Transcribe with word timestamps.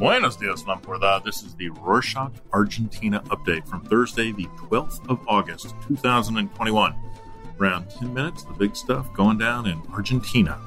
Buenos 0.00 0.36
dias, 0.36 0.62
Lampordad. 0.62 1.24
This 1.24 1.42
is 1.42 1.54
the 1.56 1.68
Rorshok 1.68 2.32
Argentina 2.54 3.20
update 3.26 3.68
from 3.68 3.84
Thursday, 3.84 4.32
the 4.32 4.46
12th 4.56 5.06
of 5.10 5.20
August, 5.28 5.74
2021. 5.88 6.94
Around 7.60 7.90
10 7.90 8.14
minutes, 8.14 8.44
the 8.44 8.54
big 8.54 8.74
stuff 8.74 9.12
going 9.12 9.36
down 9.36 9.66
in 9.66 9.82
Argentina. 9.92 10.58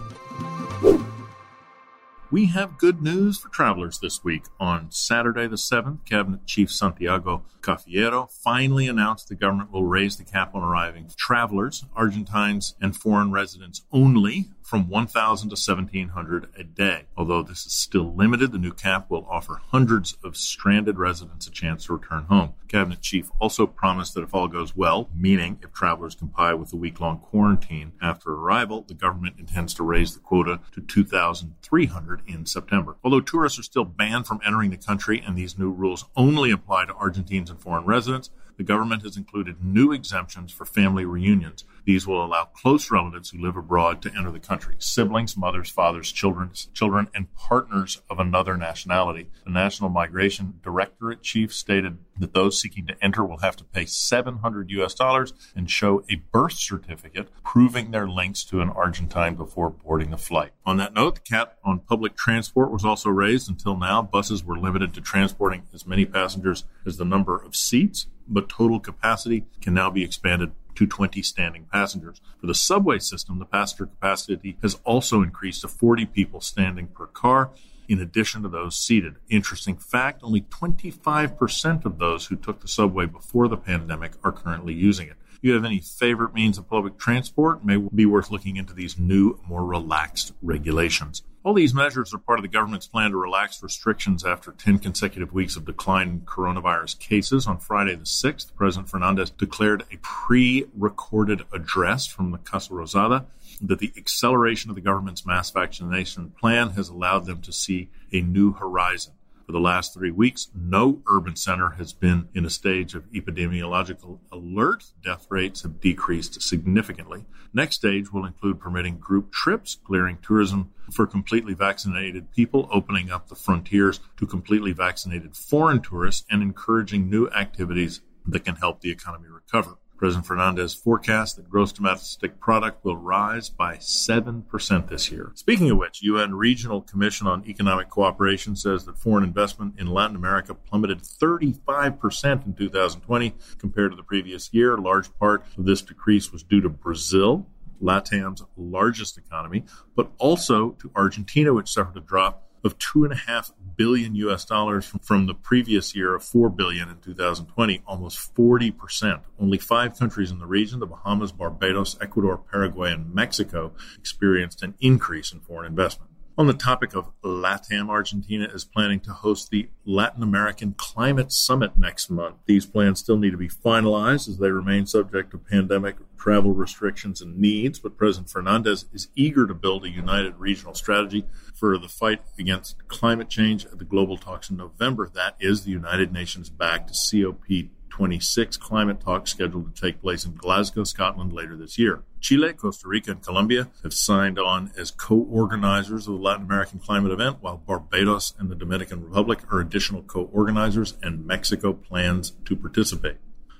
We 2.29 2.45
have 2.45 2.77
good 2.77 3.01
news 3.01 3.39
for 3.39 3.49
travelers 3.49 3.97
this 3.97 4.23
week. 4.23 4.43
On 4.59 4.91
Saturday, 4.91 5.47
the 5.47 5.55
7th, 5.55 6.05
Cabinet 6.05 6.45
Chief 6.45 6.71
Santiago 6.71 7.43
Cafiero 7.61 8.31
finally 8.31 8.87
announced 8.87 9.29
the 9.29 9.35
government 9.35 9.71
will 9.71 9.85
raise 9.85 10.15
the 10.17 10.23
cap 10.23 10.53
on 10.53 10.61
arriving 10.61 11.09
travelers, 11.17 11.85
Argentines, 11.95 12.75
and 12.79 12.95
foreign 12.95 13.31
residents 13.31 13.81
only 13.91 14.49
from 14.73 14.89
1,000 14.89 15.49
to 15.49 15.53
1,700 15.53 16.49
a 16.57 16.63
day. 16.63 17.03
Although 17.15 17.43
this 17.43 17.63
is 17.63 17.73
still 17.73 18.11
limited, 18.15 18.51
the 18.51 18.57
new 18.57 18.73
cap 18.73 19.07
will 19.07 19.23
offer 19.29 19.61
hundreds 19.67 20.17
of 20.23 20.35
stranded 20.35 20.97
residents 20.97 21.45
a 21.45 21.51
chance 21.51 21.85
to 21.85 21.93
return 21.93 22.23
home. 22.23 22.55
Cabinet 22.67 22.99
chief 22.99 23.29
also 23.39 23.67
promised 23.67 24.15
that 24.15 24.23
if 24.23 24.33
all 24.33 24.47
goes 24.47 24.75
well, 24.75 25.11
meaning 25.13 25.59
if 25.61 25.71
travelers 25.73 26.15
comply 26.15 26.55
with 26.55 26.71
the 26.71 26.75
week 26.75 26.99
long 26.99 27.19
quarantine 27.19 27.91
after 28.01 28.31
arrival, 28.31 28.83
the 28.87 28.95
government 28.95 29.35
intends 29.37 29.75
to 29.75 29.83
raise 29.83 30.15
the 30.15 30.19
quota 30.19 30.59
to 30.71 30.81
2,300 30.81 32.23
in 32.25 32.47
September. 32.47 32.95
Although 33.03 33.21
tourists 33.21 33.59
are 33.59 33.61
still 33.61 33.85
banned 33.85 34.25
from 34.25 34.41
entering 34.43 34.71
the 34.71 34.77
country 34.77 35.21
and 35.23 35.37
these 35.37 35.55
new 35.55 35.69
rules 35.69 36.05
only 36.15 36.49
apply 36.49 36.85
to 36.85 36.95
Argentines 36.95 37.51
and 37.51 37.61
foreign 37.61 37.85
residents, 37.85 38.31
the 38.57 38.63
government 38.63 39.03
has 39.03 39.17
included 39.17 39.63
new 39.63 39.91
exemptions 39.91 40.51
for 40.51 40.65
family 40.65 41.05
reunions. 41.05 41.65
These 41.85 42.07
will 42.07 42.23
allow 42.23 42.45
close 42.45 42.89
relatives 42.91 43.29
who 43.29 43.41
live 43.41 43.57
abroad 43.57 44.01
to 44.03 44.15
enter 44.15 44.31
the 44.31 44.39
country 44.39 44.75
siblings, 44.79 45.35
mothers, 45.35 45.69
fathers, 45.69 46.11
children, 46.11 46.51
children, 46.73 47.09
and 47.13 47.33
partners 47.35 48.01
of 48.09 48.19
another 48.19 48.55
nationality. 48.55 49.29
The 49.43 49.51
National 49.51 49.89
Migration 49.89 50.59
Directorate 50.63 51.21
chief 51.21 51.53
stated 51.53 51.97
that 52.19 52.33
those 52.33 52.61
seeking 52.61 52.87
to 52.87 53.03
enter 53.03 53.25
will 53.25 53.39
have 53.39 53.55
to 53.57 53.63
pay 53.63 53.85
700 53.85 54.69
US 54.71 54.93
dollars 54.93 55.33
and 55.55 55.69
show 55.69 56.03
a 56.09 56.15
birth 56.31 56.53
certificate 56.53 57.29
proving 57.43 57.91
their 57.91 58.07
links 58.07 58.43
to 58.45 58.61
an 58.61 58.69
Argentine 58.69 59.35
before 59.35 59.69
boarding 59.69 60.11
the 60.11 60.17
flight. 60.17 60.51
On 60.65 60.77
that 60.77 60.93
note, 60.93 61.15
the 61.15 61.21
cap 61.21 61.57
on 61.63 61.79
public 61.79 62.15
transport 62.15 62.71
was 62.71 62.85
also 62.85 63.09
raised. 63.09 63.49
Until 63.49 63.77
now, 63.77 64.01
buses 64.01 64.43
were 64.43 64.57
limited 64.57 64.93
to 64.93 65.01
transporting 65.01 65.63
as 65.73 65.85
many 65.85 66.05
passengers 66.05 66.63
as 66.85 66.97
the 66.97 67.05
number 67.05 67.35
of 67.35 67.55
seats, 67.55 68.07
but 68.27 68.49
total 68.49 68.79
capacity 68.79 69.45
can 69.61 69.73
now 69.73 69.89
be 69.89 70.03
expanded 70.03 70.51
to 70.75 70.87
20 70.87 71.21
standing 71.21 71.65
passengers. 71.71 72.21
For 72.39 72.47
the 72.47 72.55
subway 72.55 72.99
system, 72.99 73.39
the 73.39 73.45
passenger 73.45 73.85
capacity 73.85 74.57
has 74.61 74.79
also 74.83 75.21
increased 75.21 75.61
to 75.61 75.67
40 75.67 76.05
people 76.07 76.41
standing 76.41 76.87
per 76.87 77.07
car, 77.07 77.51
in 77.87 77.99
addition 77.99 78.43
to 78.43 78.49
those 78.49 78.75
seated. 78.75 79.15
Interesting 79.29 79.75
fact 79.75 80.23
only 80.23 80.41
25% 80.41 81.85
of 81.85 81.99
those 81.99 82.27
who 82.27 82.35
took 82.35 82.61
the 82.61 82.67
subway 82.67 83.05
before 83.05 83.47
the 83.47 83.57
pandemic 83.57 84.13
are 84.23 84.31
currently 84.31 84.73
using 84.73 85.07
it. 85.07 85.17
If 85.33 85.39
you 85.41 85.53
have 85.53 85.65
any 85.65 85.79
favorite 85.79 86.33
means 86.33 86.57
of 86.57 86.69
public 86.69 86.97
transport, 86.97 87.65
may 87.65 87.77
be 87.77 88.05
worth 88.05 88.31
looking 88.31 88.55
into 88.55 88.73
these 88.73 88.97
new, 88.97 89.39
more 89.47 89.65
relaxed 89.65 90.33
regulations. 90.41 91.23
All 91.45 91.53
these 91.53 91.73
measures 91.73 92.13
are 92.13 92.19
part 92.19 92.39
of 92.39 92.43
the 92.43 92.47
government's 92.47 92.87
plan 92.87 93.11
to 93.11 93.17
relax 93.17 93.61
restrictions 93.61 94.23
after 94.23 94.53
10 94.53 94.79
consecutive 94.79 95.33
weeks 95.33 95.57
of 95.57 95.65
decline 95.65 96.07
in 96.07 96.21
coronavirus 96.21 96.97
cases. 96.99 97.47
On 97.47 97.57
Friday 97.57 97.95
the 97.95 98.05
6th, 98.05 98.55
President 98.55 98.89
Fernandez 98.89 99.29
declared 99.29 99.83
a 99.91 99.97
pre 100.01 100.67
recorded 100.73 101.41
address 101.51 102.05
from 102.05 102.31
the 102.31 102.37
Casa 102.37 102.71
Rosada 102.71 103.25
that 103.59 103.79
the 103.79 103.91
acceleration 103.97 104.69
of 104.69 104.75
the 104.75 104.81
government's 104.81 105.25
mass 105.25 105.51
vaccination 105.51 106.29
plan 106.29 106.69
has 106.71 106.87
allowed 106.87 107.25
them 107.25 107.41
to 107.41 107.51
see 107.51 107.89
a 108.13 108.21
new 108.21 108.53
horizon. 108.53 109.11
For 109.45 109.51
the 109.51 109.59
last 109.59 109.93
three 109.93 110.11
weeks, 110.11 110.49
no 110.55 111.01
urban 111.05 111.35
center 111.35 111.71
has 111.71 111.91
been 111.91 112.29
in 112.33 112.45
a 112.45 112.49
stage 112.49 112.95
of 112.95 113.11
epidemiological 113.11 114.19
alert. 114.31 114.85
Death 115.03 115.27
rates 115.29 115.63
have 115.63 115.81
decreased 115.81 116.41
significantly. 116.41 117.25
Next 117.53 117.75
stage 117.75 118.13
will 118.13 118.25
include 118.25 118.59
permitting 118.59 118.99
group 118.99 119.33
trips, 119.33 119.75
clearing 119.83 120.17
tourism 120.21 120.71
for 120.93 121.05
completely 121.05 121.53
vaccinated 121.53 122.31
people, 122.31 122.69
opening 122.71 123.11
up 123.11 123.27
the 123.27 123.35
frontiers 123.35 123.99
to 124.17 124.25
completely 124.25 124.71
vaccinated 124.71 125.35
foreign 125.35 125.81
tourists, 125.81 126.25
and 126.31 126.41
encouraging 126.41 127.09
new 127.09 127.27
activities 127.29 128.01
that 128.25 128.45
can 128.45 128.55
help 128.55 128.79
the 128.79 128.91
economy 128.91 129.27
recover. 129.27 129.77
President 130.03 130.25
Fernandez 130.25 130.73
forecasts 130.73 131.33
that 131.35 131.49
gross 131.49 131.71
domestic 131.71 132.37
product 132.37 132.83
will 132.83 132.97
rise 132.97 133.49
by 133.49 133.77
7% 133.77 134.89
this 134.89 135.09
year. 135.09 135.31
Speaking 135.33 135.71
of 135.71 135.77
which, 135.77 136.03
UN 136.03 136.35
Regional 136.35 136.81
Commission 136.81 137.25
on 137.25 137.47
Economic 137.47 137.87
Cooperation 137.87 138.57
says 138.57 138.83
that 138.83 138.97
foreign 138.97 139.23
investment 139.23 139.75
in 139.79 139.87
Latin 139.87 140.17
America 140.17 140.53
plummeted 140.53 140.99
35% 140.99 142.45
in 142.45 142.53
2020 142.53 143.33
compared 143.57 143.91
to 143.91 143.95
the 143.95 144.03
previous 144.03 144.53
year. 144.53 144.75
A 144.75 144.81
large 144.81 145.07
part 145.19 145.45
of 145.57 145.63
this 145.63 145.81
decrease 145.81 146.33
was 146.33 146.43
due 146.43 146.59
to 146.59 146.67
Brazil, 146.67 147.47
LATAM's 147.81 148.43
largest 148.57 149.17
economy, 149.17 149.63
but 149.95 150.11
also 150.17 150.71
to 150.71 150.91
Argentina, 150.97 151.53
which 151.53 151.71
suffered 151.71 151.95
a 151.95 152.01
drop 152.01 152.43
of 152.63 152.77
two 152.77 153.03
and 153.03 153.13
a 153.13 153.17
half 153.17 153.51
billion 153.75 154.15
US 154.15 154.45
dollars 154.45 154.85
from, 155.01 155.25
the 155.25 155.33
previous 155.33 155.95
year 155.95 156.15
of 156.15 156.23
four 156.23 156.49
billion 156.49 156.89
in 156.89 156.97
2020, 156.99 157.81
almost 157.85 158.33
40%. 158.35 159.21
Only 159.39 159.57
five 159.57 159.97
countries 159.97 160.31
in 160.31 160.39
the 160.39 160.45
region, 160.45 160.79
the 160.79 160.85
Bahamas, 160.85 161.31
Barbados, 161.31 161.97
Ecuador, 162.01 162.37
Paraguay, 162.37 162.91
and 162.91 163.13
Mexico, 163.13 163.73
experienced 163.97 164.63
an 164.63 164.75
increase 164.79 165.31
in 165.31 165.39
foreign 165.39 165.65
investment. 165.65 166.12
On 166.35 166.47
the 166.47 166.53
topic 166.53 166.95
of 166.95 167.11
LATAM, 167.23 167.91
Argentina 167.91 168.45
is 168.45 168.65
planning 168.65 168.99
to 169.01 169.11
host 169.11 169.51
the 169.51 169.69
Latin 169.85 170.23
American 170.23 170.73
Climate 170.75 171.31
Summit 171.31 171.77
next 171.77 172.09
month. 172.09 172.37
These 172.47 172.65
plans 172.65 172.99
still 172.99 173.17
need 173.17 173.29
to 173.29 173.37
be 173.37 173.49
finalized 173.49 174.27
as 174.27 174.39
they 174.39 174.49
remain 174.49 174.87
subject 174.87 175.29
to 175.29 175.37
pandemic 175.37 175.97
travel 176.17 176.51
restrictions 176.51 177.21
and 177.21 177.37
needs, 177.37 177.77
but 177.77 177.97
President 177.97 178.31
Fernandez 178.31 178.85
is 178.91 179.09
eager 179.15 179.45
to 179.45 179.53
build 179.53 179.85
a 179.85 179.89
united 179.91 180.35
regional 180.39 180.73
strategy 180.73 181.23
for 181.53 181.77
the 181.77 181.87
fight 181.87 182.23
against 182.39 182.87
climate 182.87 183.29
change 183.29 183.67
at 183.67 183.77
the 183.77 183.85
global 183.85 184.17
talks 184.17 184.49
in 184.49 184.57
November. 184.57 185.07
That 185.13 185.35
is 185.39 185.65
the 185.65 185.71
United 185.71 186.11
Nations 186.11 186.49
backed 186.49 186.89
COP 187.11 187.45
26 187.93 188.57
climate 188.57 188.99
talks 188.99 189.29
scheduled 189.29 189.75
to 189.75 189.79
take 189.79 190.01
place 190.01 190.25
in 190.25 190.33
Glasgow, 190.33 190.83
Scotland 190.83 191.31
later 191.31 191.55
this 191.55 191.77
year. 191.77 192.01
Chile, 192.19 192.51
Costa 192.51 192.87
Rica, 192.87 193.11
and 193.11 193.21
Colombia 193.21 193.69
have 193.83 193.93
signed 193.93 194.39
on 194.39 194.71
as 194.75 194.89
co 194.89 195.15
organizers 195.29 196.07
of 196.07 196.15
the 196.15 196.19
Latin 196.19 196.45
American 196.45 196.79
climate 196.79 197.11
event, 197.11 197.37
while 197.41 197.57
Barbados 197.57 198.33
and 198.39 198.49
the 198.49 198.55
Dominican 198.55 199.03
Republic 199.03 199.41
are 199.51 199.59
additional 199.59 200.01
co 200.01 200.27
organizers, 200.33 200.97
and 201.03 201.27
Mexico 201.27 201.71
plans 201.71 202.31
to 202.45 202.55
participate. 202.55 203.17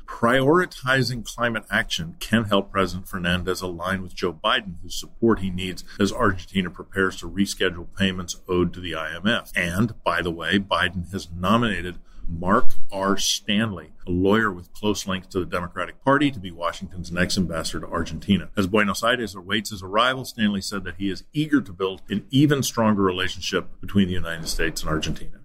Prioritizing 0.07 1.23
climate 1.23 1.65
action 1.69 2.15
can 2.19 2.45
help 2.45 2.71
President 2.71 3.07
Fernandez 3.07 3.61
align 3.61 4.01
with 4.01 4.15
Joe 4.15 4.33
Biden, 4.33 4.77
whose 4.81 5.00
support 5.00 5.41
he 5.41 5.51
needs 5.51 5.83
as 6.00 6.11
Argentina 6.11 6.71
prepares 6.71 7.17
to 7.17 7.29
reschedule 7.29 7.85
payments 7.95 8.38
owed 8.50 8.73
to 8.73 8.79
the 8.79 8.94
IMF. 8.94 9.51
And, 9.55 9.94
by 10.03 10.23
the 10.23 10.31
way, 10.31 10.57
Biden 10.57 11.11
has 11.11 11.29
nominated 11.31 12.00
Marc 12.28 12.75
R. 12.91 13.17
Stanley, 13.17 13.91
a 14.07 14.11
lawyer 14.11 14.51
with 14.51 14.73
close 14.73 15.07
links 15.07 15.28
to 15.28 15.39
the 15.39 15.45
Democratic 15.45 16.03
Party, 16.03 16.31
to 16.31 16.39
be 16.39 16.51
Washington's 16.51 17.11
next 17.11 17.38
ambassador 17.38 17.81
to 17.81 17.91
Argentina. 17.91 18.50
As 18.57 18.67
Buenos 18.67 19.03
Aires 19.03 19.35
awaits 19.35 19.69
his 19.69 19.84
arrival, 19.84 20.25
Stanley 20.25 20.62
said 20.62 20.83
that 20.83 20.95
he 20.97 21.09
is 21.09 21.23
eager 21.33 21.62
to 21.62 21.73
build 21.73 22.01
an 22.09 22.25
even 22.29 22.63
stronger 22.63 23.01
relationship 23.01 23.79
between 23.81 24.07
the 24.07 24.13
United 24.13 24.47
States 24.47 24.81
and 24.81 24.89
Argentina. 24.89 25.42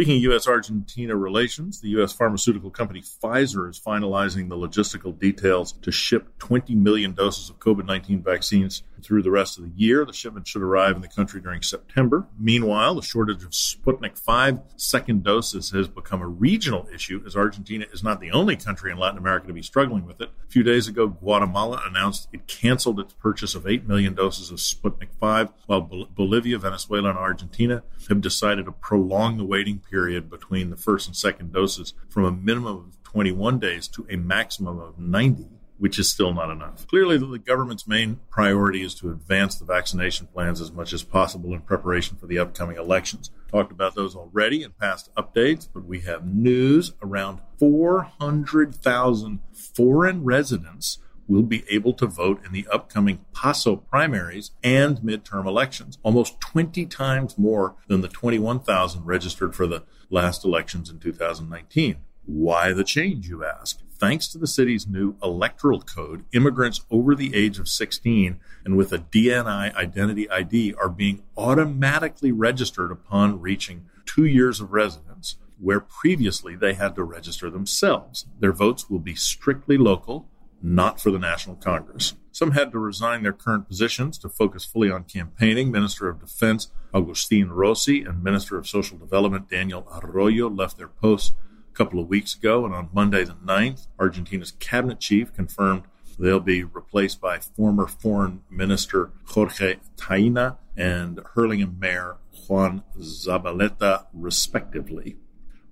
Speaking 0.00 0.16
of 0.16 0.32
U.S. 0.32 0.48
Argentina 0.48 1.14
relations, 1.14 1.82
the 1.82 1.90
U.S. 1.90 2.10
pharmaceutical 2.10 2.70
company 2.70 3.02
Pfizer 3.02 3.68
is 3.68 3.78
finalizing 3.78 4.48
the 4.48 4.56
logistical 4.56 5.18
details 5.18 5.72
to 5.82 5.92
ship 5.92 6.38
20 6.38 6.74
million 6.74 7.12
doses 7.12 7.50
of 7.50 7.58
COVID 7.58 7.84
19 7.84 8.22
vaccines 8.22 8.82
through 9.02 9.22
the 9.22 9.30
rest 9.30 9.58
of 9.58 9.64
the 9.64 9.72
year. 9.76 10.04
The 10.06 10.14
shipment 10.14 10.48
should 10.48 10.62
arrive 10.62 10.96
in 10.96 11.02
the 11.02 11.08
country 11.08 11.40
during 11.40 11.62
September. 11.62 12.26
Meanwhile, 12.38 12.94
the 12.94 13.02
shortage 13.02 13.44
of 13.44 13.50
Sputnik 13.50 14.16
5 14.18 14.60
second 14.76 15.22
doses 15.22 15.70
has 15.70 15.88
become 15.88 16.22
a 16.22 16.28
regional 16.28 16.88
issue 16.92 17.22
as 17.26 17.36
Argentina 17.36 17.84
is 17.92 18.02
not 18.02 18.20
the 18.20 18.30
only 18.30 18.56
country 18.56 18.90
in 18.90 18.98
Latin 18.98 19.18
America 19.18 19.48
to 19.48 19.52
be 19.52 19.62
struggling 19.62 20.06
with 20.06 20.20
it. 20.20 20.30
A 20.46 20.50
few 20.50 20.62
days 20.62 20.88
ago, 20.88 21.08
Guatemala 21.08 21.82
announced 21.86 22.28
it 22.32 22.46
canceled 22.46 23.00
its 23.00 23.12
purchase 23.14 23.54
of 23.54 23.66
8 23.66 23.86
million 23.86 24.14
doses 24.14 24.50
of 24.50 24.58
Sputnik 24.58 25.14
5, 25.18 25.50
while 25.66 25.82
Bolivia, 25.82 26.58
Venezuela, 26.58 27.10
and 27.10 27.18
Argentina 27.18 27.82
have 28.08 28.20
decided 28.20 28.64
to 28.64 28.72
prolong 28.72 29.36
the 29.36 29.44
waiting 29.44 29.78
period 29.90 30.30
between 30.30 30.70
the 30.70 30.76
first 30.76 31.06
and 31.06 31.16
second 31.16 31.52
doses 31.52 31.94
from 32.08 32.24
a 32.24 32.32
minimum 32.32 32.76
of 32.76 33.02
21 33.04 33.58
days 33.58 33.88
to 33.88 34.06
a 34.08 34.16
maximum 34.16 34.78
of 34.78 34.98
90 34.98 35.48
which 35.80 35.98
is 35.98 36.10
still 36.10 36.34
not 36.34 36.50
enough. 36.50 36.86
Clearly, 36.86 37.16
the 37.16 37.38
government's 37.38 37.88
main 37.88 38.20
priority 38.28 38.82
is 38.82 38.94
to 38.96 39.10
advance 39.10 39.54
the 39.54 39.64
vaccination 39.64 40.26
plans 40.26 40.60
as 40.60 40.70
much 40.70 40.92
as 40.92 41.02
possible 41.02 41.54
in 41.54 41.62
preparation 41.62 42.18
for 42.18 42.26
the 42.26 42.38
upcoming 42.38 42.76
elections. 42.76 43.30
Talked 43.50 43.72
about 43.72 43.94
those 43.94 44.14
already 44.14 44.62
in 44.62 44.72
past 44.72 45.08
updates, 45.16 45.66
but 45.72 45.86
we 45.86 46.00
have 46.00 46.26
news 46.26 46.92
around 47.00 47.40
400,000 47.58 49.40
foreign 49.54 50.22
residents 50.22 50.98
will 51.30 51.42
be 51.42 51.64
able 51.70 51.94
to 51.94 52.06
vote 52.06 52.44
in 52.44 52.52
the 52.52 52.66
upcoming 52.72 53.24
PASO 53.32 53.76
primaries 53.76 54.50
and 54.64 54.98
midterm 54.98 55.46
elections, 55.46 55.96
almost 56.02 56.40
20 56.40 56.84
times 56.86 57.38
more 57.38 57.76
than 57.86 58.00
the 58.00 58.08
21,000 58.08 59.04
registered 59.04 59.54
for 59.54 59.66
the 59.66 59.84
last 60.10 60.44
elections 60.44 60.90
in 60.90 60.98
2019. 60.98 61.98
Why 62.26 62.72
the 62.72 62.84
change, 62.84 63.28
you 63.28 63.44
ask? 63.44 63.80
Thanks 63.96 64.26
to 64.28 64.38
the 64.38 64.46
city's 64.46 64.88
new 64.88 65.14
electoral 65.22 65.80
code, 65.82 66.24
immigrants 66.32 66.80
over 66.90 67.14
the 67.14 67.34
age 67.34 67.58
of 67.58 67.68
16 67.68 68.40
and 68.64 68.76
with 68.76 68.92
a 68.92 68.98
DNI 68.98 69.74
identity 69.74 70.28
ID 70.30 70.74
are 70.74 70.88
being 70.88 71.22
automatically 71.36 72.32
registered 72.32 72.90
upon 72.90 73.40
reaching 73.40 73.86
two 74.04 74.24
years 74.24 74.60
of 74.60 74.72
residence, 74.72 75.36
where 75.60 75.80
previously 75.80 76.56
they 76.56 76.74
had 76.74 76.96
to 76.96 77.04
register 77.04 77.50
themselves. 77.50 78.26
Their 78.40 78.52
votes 78.52 78.88
will 78.88 78.98
be 78.98 79.14
strictly 79.14 79.76
local, 79.76 80.29
not 80.62 81.00
for 81.00 81.10
the 81.10 81.18
National 81.18 81.56
Congress. 81.56 82.14
Some 82.32 82.52
had 82.52 82.70
to 82.72 82.78
resign 82.78 83.22
their 83.22 83.32
current 83.32 83.66
positions 83.66 84.16
to 84.18 84.28
focus 84.28 84.64
fully 84.64 84.90
on 84.90 85.04
campaigning. 85.04 85.70
Minister 85.70 86.08
of 86.08 86.20
Defense 86.20 86.70
Agustin 86.94 87.50
Rossi 87.50 88.02
and 88.02 88.22
Minister 88.22 88.56
of 88.56 88.68
Social 88.68 88.98
Development 88.98 89.48
Daniel 89.48 89.86
Arroyo 89.92 90.48
left 90.48 90.78
their 90.78 90.88
posts 90.88 91.34
a 91.72 91.76
couple 91.76 92.00
of 92.00 92.08
weeks 92.08 92.34
ago. 92.34 92.64
And 92.64 92.74
on 92.74 92.90
Monday 92.92 93.24
the 93.24 93.34
9th, 93.34 93.88
Argentina's 93.98 94.52
cabinet 94.52 95.00
chief 95.00 95.34
confirmed 95.34 95.82
they'll 96.18 96.38
be 96.38 96.62
replaced 96.62 97.20
by 97.20 97.38
former 97.38 97.86
Foreign 97.86 98.42
Minister 98.50 99.10
Jorge 99.24 99.76
Taiana 99.96 100.58
and 100.76 101.20
Hurlingham 101.34 101.78
Mayor 101.80 102.16
Juan 102.46 102.82
Zabaleta, 102.98 104.06
respectively. 104.12 105.16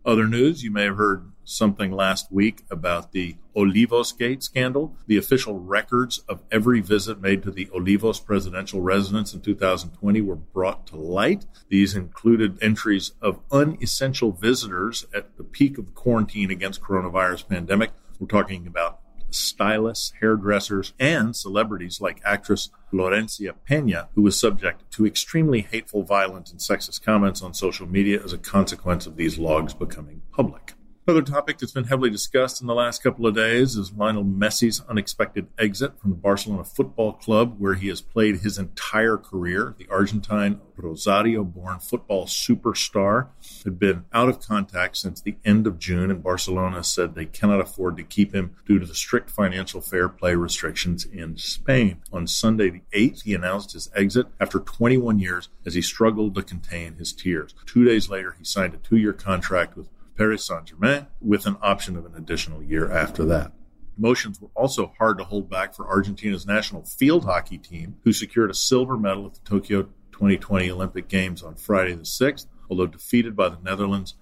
Other 0.08 0.26
news, 0.26 0.64
you 0.64 0.70
may 0.70 0.84
have 0.84 0.96
heard 0.96 1.32
something 1.44 1.92
last 1.92 2.32
week 2.32 2.62
about 2.70 3.12
the 3.12 3.36
Olivos 3.54 4.16
Gate 4.16 4.42
scandal. 4.42 4.96
The 5.06 5.18
official 5.18 5.58
records 5.58 6.20
of 6.26 6.40
every 6.50 6.80
visit 6.80 7.20
made 7.20 7.42
to 7.42 7.50
the 7.50 7.66
Olivos 7.66 8.24
presidential 8.24 8.80
residence 8.80 9.34
in 9.34 9.42
2020 9.42 10.22
were 10.22 10.34
brought 10.34 10.86
to 10.86 10.96
light. 10.96 11.44
These 11.68 11.94
included 11.94 12.56
entries 12.62 13.12
of 13.20 13.40
unessential 13.52 14.32
visitors 14.32 15.04
at 15.12 15.36
the 15.36 15.44
peak 15.44 15.76
of 15.76 15.84
the 15.84 15.92
quarantine 15.92 16.50
against 16.50 16.80
coronavirus 16.80 17.46
pandemic. 17.46 17.90
We're 18.18 18.28
talking 18.28 18.66
about 18.66 18.97
stylists, 19.30 20.12
hairdressers, 20.20 20.92
and 20.98 21.34
celebrities 21.34 22.00
like 22.00 22.20
actress 22.24 22.70
Florencia 22.92 23.54
Pena, 23.66 24.08
who 24.14 24.22
was 24.22 24.38
subject 24.38 24.90
to 24.92 25.06
extremely 25.06 25.60
hateful, 25.60 26.02
violent, 26.02 26.50
and 26.50 26.60
sexist 26.60 27.02
comments 27.02 27.42
on 27.42 27.54
social 27.54 27.86
media 27.86 28.22
as 28.22 28.32
a 28.32 28.38
consequence 28.38 29.06
of 29.06 29.16
these 29.16 29.38
logs 29.38 29.74
becoming 29.74 30.22
public. 30.32 30.74
Another 31.08 31.22
topic 31.22 31.56
that's 31.56 31.72
been 31.72 31.84
heavily 31.84 32.10
discussed 32.10 32.60
in 32.60 32.66
the 32.66 32.74
last 32.74 33.02
couple 33.02 33.26
of 33.26 33.34
days 33.34 33.76
is 33.76 33.94
Lionel 33.94 34.26
Messi's 34.26 34.82
unexpected 34.90 35.46
exit 35.58 35.98
from 35.98 36.10
the 36.10 36.16
Barcelona 36.16 36.64
Football 36.64 37.14
Club, 37.14 37.54
where 37.56 37.72
he 37.72 37.88
has 37.88 38.02
played 38.02 38.40
his 38.40 38.58
entire 38.58 39.16
career. 39.16 39.74
The 39.78 39.88
Argentine 39.90 40.60
Rosario 40.76 41.44
born 41.44 41.78
football 41.78 42.26
superstar 42.26 43.28
had 43.64 43.78
been 43.78 44.04
out 44.12 44.28
of 44.28 44.38
contact 44.38 44.98
since 44.98 45.22
the 45.22 45.36
end 45.46 45.66
of 45.66 45.78
June, 45.78 46.10
and 46.10 46.22
Barcelona 46.22 46.84
said 46.84 47.14
they 47.14 47.24
cannot 47.24 47.62
afford 47.62 47.96
to 47.96 48.04
keep 48.04 48.34
him 48.34 48.54
due 48.66 48.78
to 48.78 48.84
the 48.84 48.94
strict 48.94 49.30
financial 49.30 49.80
fair 49.80 50.10
play 50.10 50.34
restrictions 50.34 51.06
in 51.06 51.38
Spain. 51.38 52.02
On 52.12 52.26
Sunday, 52.26 52.68
the 52.68 52.82
8th, 52.92 53.22
he 53.22 53.32
announced 53.32 53.72
his 53.72 53.90
exit 53.96 54.26
after 54.38 54.58
21 54.58 55.18
years 55.18 55.48
as 55.64 55.72
he 55.72 55.80
struggled 55.80 56.34
to 56.34 56.42
contain 56.42 56.96
his 56.96 57.14
tears. 57.14 57.54
Two 57.64 57.86
days 57.86 58.10
later, 58.10 58.36
he 58.38 58.44
signed 58.44 58.74
a 58.74 58.76
two 58.76 58.98
year 58.98 59.14
contract 59.14 59.74
with 59.74 59.88
Paris 60.18 60.44
Saint 60.44 60.66
Germain, 60.66 61.06
with 61.20 61.46
an 61.46 61.56
option 61.62 61.96
of 61.96 62.04
an 62.04 62.16
additional 62.16 62.60
year 62.60 62.90
after 62.90 63.24
that. 63.26 63.52
Motions 63.96 64.40
were 64.40 64.50
also 64.54 64.92
hard 64.98 65.16
to 65.18 65.24
hold 65.24 65.48
back 65.48 65.74
for 65.74 65.88
Argentina's 65.88 66.44
national 66.44 66.84
field 66.84 67.24
hockey 67.24 67.56
team, 67.56 67.96
who 68.02 68.12
secured 68.12 68.50
a 68.50 68.54
silver 68.54 68.96
medal 68.96 69.26
at 69.26 69.34
the 69.34 69.40
Tokyo 69.48 69.82
2020 70.10 70.70
Olympic 70.70 71.08
Games 71.08 71.42
on 71.42 71.54
Friday 71.54 71.94
the 71.94 72.02
6th, 72.02 72.46
although 72.68 72.86
defeated 72.86 73.36
by 73.36 73.48
the 73.48 73.58
Netherlands 73.62 74.14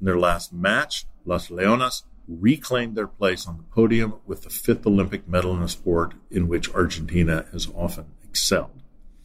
in 0.00 0.06
their 0.06 0.18
last 0.18 0.52
match. 0.52 1.06
Las 1.24 1.48
Leonas 1.48 2.02
reclaimed 2.26 2.96
their 2.96 3.06
place 3.06 3.46
on 3.46 3.56
the 3.56 3.62
podium 3.62 4.14
with 4.26 4.42
the 4.42 4.50
fifth 4.50 4.84
Olympic 4.86 5.28
medal 5.28 5.56
in 5.56 5.62
a 5.62 5.68
sport 5.68 6.14
in 6.30 6.48
which 6.48 6.74
Argentina 6.74 7.46
has 7.52 7.68
often 7.74 8.06
excelled. 8.24 8.83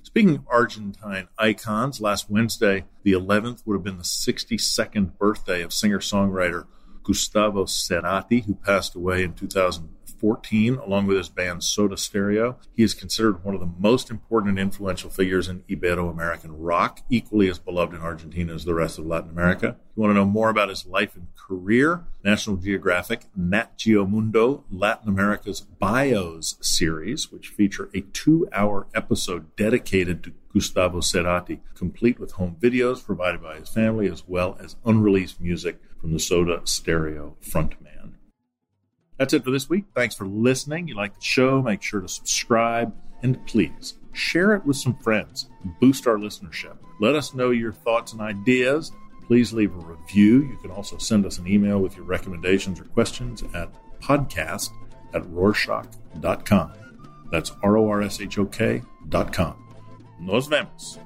Speaking 0.09 0.37
of 0.37 0.47
Argentine 0.47 1.27
icons, 1.37 2.01
last 2.01 2.31
Wednesday, 2.31 2.85
the 3.03 3.11
11th, 3.11 3.61
would 3.63 3.75
have 3.75 3.83
been 3.83 3.99
the 3.99 4.03
62nd 4.03 5.15
birthday 5.19 5.61
of 5.61 5.71
singer 5.71 5.99
songwriter 5.99 6.65
Gustavo 7.03 7.65
Cerati, 7.65 8.43
who 8.43 8.55
passed 8.55 8.95
away 8.95 9.21
in 9.21 9.33
2000. 9.33 9.87
14, 10.19 10.75
along 10.75 11.07
with 11.07 11.17
his 11.17 11.29
band 11.29 11.63
Soda 11.63 11.97
Stereo. 11.97 12.57
He 12.75 12.83
is 12.83 12.93
considered 12.93 13.43
one 13.43 13.55
of 13.55 13.61
the 13.61 13.71
most 13.77 14.09
important 14.09 14.51
and 14.51 14.59
influential 14.59 15.09
figures 15.09 15.47
in 15.47 15.61
Ibero 15.69 16.11
American 16.11 16.57
rock, 16.57 17.01
equally 17.09 17.49
as 17.49 17.59
beloved 17.59 17.93
in 17.93 18.01
Argentina 18.01 18.53
as 18.53 18.65
the 18.65 18.73
rest 18.73 18.99
of 18.99 19.05
Latin 19.05 19.29
America. 19.29 19.77
If 19.89 19.97
you 19.97 20.03
want 20.03 20.11
to 20.11 20.15
know 20.15 20.25
more 20.25 20.49
about 20.49 20.69
his 20.69 20.85
life 20.85 21.15
and 21.15 21.27
career, 21.35 22.05
National 22.23 22.57
Geographic 22.57 23.25
Nat 23.35 23.77
Geo 23.77 24.05
Mundo 24.05 24.63
Latin 24.71 25.09
America's 25.09 25.61
Bios 25.61 26.57
series, 26.61 27.31
which 27.31 27.49
feature 27.49 27.89
a 27.93 28.01
two 28.01 28.47
hour 28.51 28.87
episode 28.93 29.55
dedicated 29.55 30.23
to 30.23 30.33
Gustavo 30.53 30.99
Cerati, 30.99 31.59
complete 31.75 32.19
with 32.19 32.33
home 32.33 32.57
videos 32.59 33.05
provided 33.05 33.41
by 33.41 33.57
his 33.57 33.69
family 33.69 34.07
as 34.07 34.23
well 34.27 34.57
as 34.59 34.75
unreleased 34.85 35.39
music 35.39 35.79
from 35.99 36.13
the 36.13 36.19
Soda 36.19 36.61
Stereo 36.63 37.35
frontman. 37.41 37.88
That's 39.19 39.33
it 39.33 39.43
for 39.43 39.51
this 39.51 39.69
week. 39.69 39.83
Thanks 39.93 40.15
for 40.15 40.25
listening. 40.25 40.87
You 40.87 40.95
like 40.95 41.13
the 41.13 41.21
show, 41.21 41.61
make 41.61 41.83
sure 41.83 42.01
to 42.01 42.07
subscribe 42.07 42.95
and 43.21 43.45
please 43.45 43.95
share 44.13 44.55
it 44.55 44.65
with 44.65 44.77
some 44.77 44.95
friends. 44.95 45.49
Boost 45.81 46.07
our 46.07 46.15
listenership. 46.15 46.77
Let 47.01 47.15
us 47.15 47.33
know 47.33 47.51
your 47.51 47.73
thoughts 47.73 48.13
and 48.13 48.21
ideas. 48.21 48.91
Please 49.27 49.53
leave 49.53 49.75
a 49.75 49.79
review. 49.79 50.43
You 50.43 50.57
can 50.61 50.71
also 50.71 50.97
send 50.97 51.25
us 51.25 51.37
an 51.37 51.47
email 51.47 51.79
with 51.79 51.95
your 51.95 52.05
recommendations 52.05 52.79
or 52.79 52.85
questions 52.85 53.43
at 53.53 53.69
podcast 54.01 54.71
at 55.13 55.23
rorshok.com. 55.23 56.71
That's 57.31 57.51
R 57.61 57.77
O 57.77 57.89
R 57.89 58.01
S 58.01 58.21
H 58.21 58.37
O 58.39 58.45
K.com. 58.45 59.55
Nos 60.19 60.47
vemos. 60.47 60.97